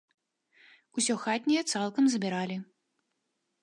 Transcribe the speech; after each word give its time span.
Усё 1.01 1.13
хатняе 1.25 1.63
цалкам 1.71 2.05
забіралі. 2.15 2.57